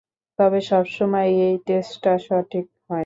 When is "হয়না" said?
2.81-2.99